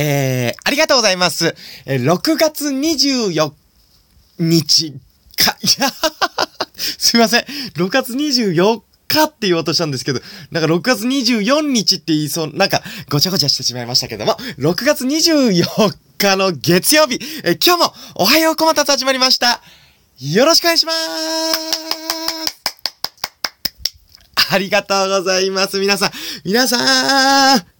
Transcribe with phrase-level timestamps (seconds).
[0.00, 1.56] えー、ありがとうございます。
[1.84, 3.52] え6月24
[4.38, 4.92] 日
[5.36, 5.90] か、いや、
[6.76, 7.42] すいません。
[7.74, 10.20] 6月24日って言おうとしたんですけど、
[10.52, 12.80] なんか6月24日って言いそう、なんか
[13.10, 19.60] ごちゃごちゃしてしまいましたけども、6月24日の月曜日、えー今日もおはようこまたつ始まりました。
[20.20, 20.98] よろしくお願いしまーす
[24.52, 25.80] ありがとうございます。
[25.80, 26.10] 皆さん、
[26.44, 27.77] 皆さん、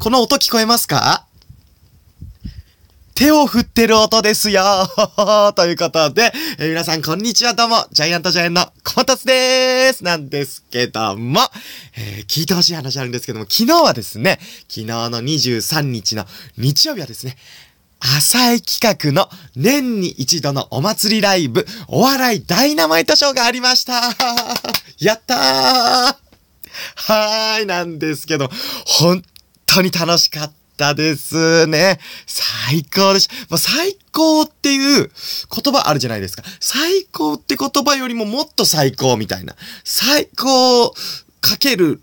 [0.00, 1.26] この音聞こえますか？
[3.14, 4.62] 手を振ってる音ですよ。
[5.54, 7.52] ということで、えー皆さんこんにちは。
[7.52, 10.02] どうも、ジャイアントジャイアンの小松でーす。
[10.02, 11.42] なんですけども、
[11.98, 17.36] えー聞いてほしい話あるんですけども、昨日はですね、昨日の23日の日曜日はですね、
[18.00, 24.00] 浅い企画の年に一度のお祭りライブ、お笑いダイナマイトショーがありました。
[24.98, 26.14] やったー！
[26.94, 28.50] はーい、なんですけど、
[28.86, 29.22] 本
[29.72, 32.00] 当に楽しかったですね。
[32.26, 35.10] 最高でしもう最高っていう
[35.62, 36.42] 言葉あるじゃないですか。
[36.58, 39.54] 最高って言葉よりももっと最高みたいな。
[39.84, 40.90] 最高
[41.40, 42.00] かける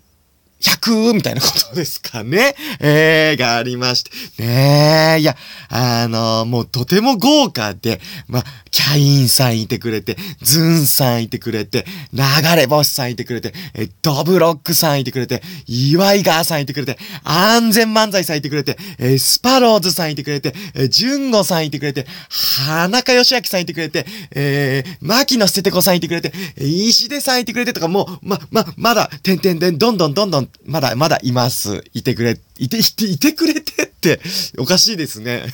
[0.60, 2.54] 100みたいなことですかね。
[2.80, 4.42] えー、がありまして。
[4.42, 5.36] ねえ、いや、
[5.68, 12.22] あのもうとても豪華で、まあ、キャインさんいてくれて、ズンさんいてくれて、流
[12.56, 31.82] れ星さんいてくれて、え、ドブロックさんいてくれて、岩井川さんいてくれて、安全漫才さんいてくれて、えスパローズさんいてくれて、えー、純吾さんいてくれて、花中義明さんいてくれて、えー、牧野捨ててこさんいてくれて、石出さんいてくれてとか、もう、ま、ま、まだ、てんてんでん、どんどんどんどん、まだ、まだいます。
[31.94, 34.20] いてくれ、いて、いて、いてくれてって、
[34.58, 35.46] おかしいですね。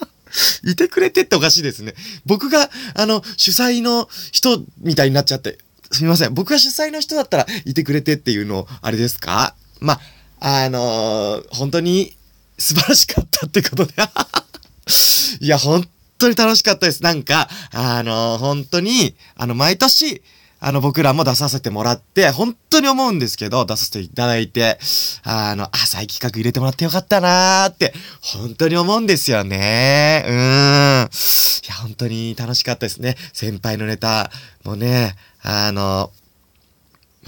[0.64, 1.94] いてくれてっておかしいですね。
[2.24, 5.58] 僕が、あの、主催の人みたいになっちゃって、
[5.92, 6.34] すみません。
[6.34, 9.54] 僕が主催の人だったら、いてくれてっていうの、あれですか？
[9.80, 10.00] ま
[10.40, 12.16] あ、のー本当に
[12.58, 13.94] 素晴らしかったってことで。
[15.40, 15.86] いや、本
[16.18, 17.02] 当に楽しかったです。
[17.02, 20.22] なんか、あのー本当に、あの、毎年、
[20.58, 24.78] あの、僕らも出させてもらって、本当に思うんですけど、出させていただいて、
[25.22, 30.24] あの、浅い企画入れてもらってよかったなーって、本当に思うんですよね。
[30.26, 30.36] うーん。
[30.36, 33.16] いや、本当に楽しかったですね。
[33.32, 34.30] 先輩のネタ
[34.64, 36.10] もね、あの、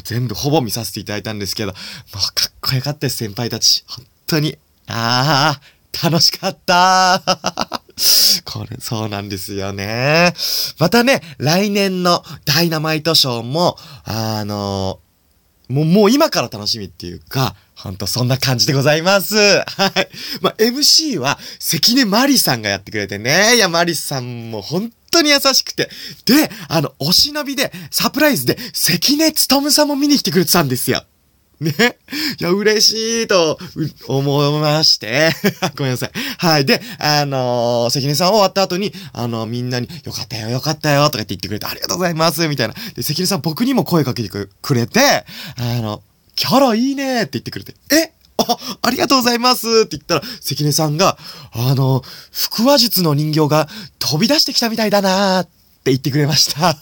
[0.05, 1.77] 全部ほぼ見させていただいたんですけど、も
[2.15, 3.85] うかっこよかったです、先輩たち。
[3.87, 4.57] 本当に。
[4.87, 7.23] ああ、楽しかった
[8.51, 10.33] これ、そうなんですよね。
[10.79, 15.01] またね、来年のダイナマイトショーも、あの
[15.69, 19.37] もう、もう今から楽しみっていうか、ほんとそんな感じでございます。
[19.37, 20.09] はい。
[20.41, 23.57] まあ、MC は関根麻里さんがやってくれてね。
[23.57, 25.91] いや、麻里さんも本当に優しくて。
[26.25, 31.05] で、あの、お忍びで、サプライズで、関根勤さんも見に来てくれてたんですよ。
[31.61, 31.99] ね。
[32.41, 33.59] いや、嬉しいと
[34.07, 35.31] 思いまして。
[35.77, 36.11] ごめんなさい。
[36.39, 36.65] はい。
[36.67, 42.75] で、あのー関根さん終わった後に、あのみんなに、よかったよ、よかったよ、とかって言ってくれて、ありがとうございます、みたいな。
[42.95, 45.25] で、関根さん僕にも声かけてくれて、
[45.57, 46.03] あの、
[46.37, 48.13] キャラいいねって言ってくれて、え？
[48.39, 51.19] あ、ありがとうございますって言ったら、関根さんが、
[51.53, 53.69] あの、腹話術の人形が
[53.99, 55.51] 飛び出してきたみたいだなーって
[55.87, 56.77] 言ってくれました。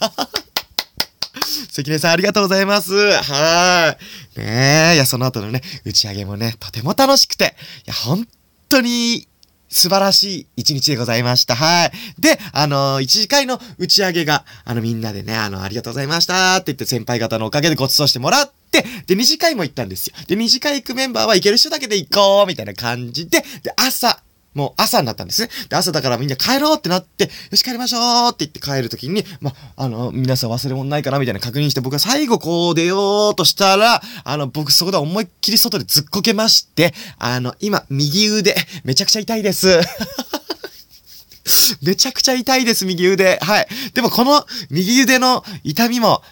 [1.77, 2.91] 関根さんありがとうございます。
[2.95, 3.95] は
[4.35, 4.39] い。
[4.39, 7.55] ねえ、いや、その後のね、打ち上げもね、とても楽しくて、
[7.85, 8.27] いや、本
[8.67, 9.27] 当に、
[9.69, 11.53] 素晴らしい一日でございました。
[11.53, 11.91] はい。
[12.19, 20.15] で、あの一次会の打ち上げが、あの、みんなでね、あの、ありがとうございましたって言って先輩方のおかげでご馳走してもらって、で、二次会も行ったんですよ。
[20.25, 24.21] で、二次会行くメンバーは行ける人だけで行こうみたいな感じで、で、朝、
[24.57, 25.49] もう朝になったんですね。
[25.69, 39.79] で、朝だからみんな帰ろうってなって、よし帰りましょうって言って帰るときに、ま、あの、皆さん忘れ物ないかなみたいな確認して、僕が最後こう出ようとしたら、あの、僕そこで思いっきり外でずっこけまして、あの、今、右腕、めちゃくちゃ痛いです。
[41.83, 43.37] めちゃくちゃ痛いです、右腕。
[43.39, 43.67] はい。
[43.93, 46.23] でもこの右腕の痛みも、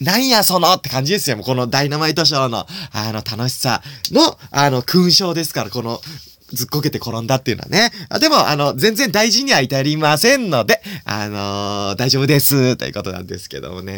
[0.00, 1.36] なんやそのって感じですよ。
[1.36, 6.00] もうこのダイナマイトショーの、あの、楽しさの、あの、勲章ですから、この、
[6.52, 7.90] ずっこけて転んだっていうのはね。
[8.08, 12.76] あでも、あの、全然大事には至りませんので、あのー大丈夫です。
[12.76, 13.94] ということなんですけどもね。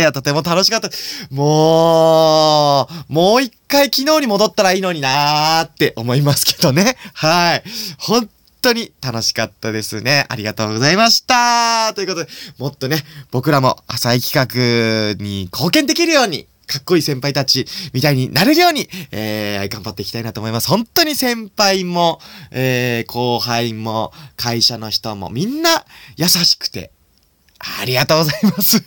[0.00, 0.90] いや、とても楽しかった。
[1.30, 6.96] もう、もう一回昨日に戻ったらいいのになーって思いますけどね。
[7.14, 7.62] はい。
[7.98, 8.28] 本
[8.66, 10.26] 当に楽しかったですね。
[10.28, 11.92] ありがとうございました。
[11.94, 20.68] ということで、もっとね、僕らも浅い企画に貢献できるように、かっこいい先輩たちみたいになれるように、えー、頑張っていきたいなと思います。
[20.68, 22.20] 本当に先輩も、
[22.50, 25.84] えー、後輩も、会社の人も、みんな
[26.16, 26.90] 優しくて、
[27.80, 28.82] ありがとうございます。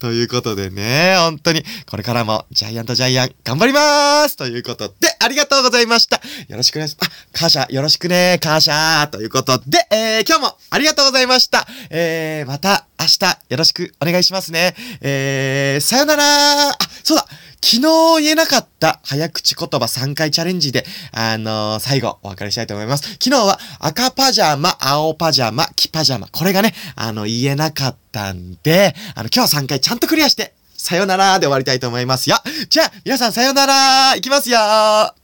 [0.00, 6.16] ということでね、本当に、これからもジャイアントジャイアン頑張りますということで、ありがとうございました。
[6.48, 7.10] よろしくお願いします。
[7.10, 9.10] あ、カーシャ、よろしくね、カーシャー。
[9.10, 11.66] ということで、えー、今日もありがとうございました。
[11.90, 14.74] えー、また明日よろしくお願いしますね。
[15.02, 17.26] えー、さよならあ、そうだ
[17.62, 17.76] 昨
[18.16, 23.06] 日言えなかった早口言葉3回チャレンジで、あのー、最後お別れしたいと思います。
[23.22, 26.28] 昨日は赤パジャマ、青パジャマ、黄パジャマ。
[26.32, 32.36] これがね、あの、言えなかったんで、あの、今日は3回ちゃんとクリアして、さよならで終わりたいと思いますよ。
[32.68, 34.16] じゃあ、皆さんさよなら。
[34.16, 34.58] いきますよ。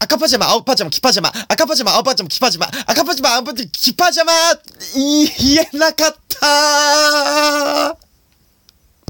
[0.00, 4.32] 赤パジャマ、青パジャマ、黄パジャマ、赤パジャマ、青パジャマ、黄パジャマ、赤パジャマ、青パジャマ、黄パジャマ、
[4.94, 8.03] 言えなかった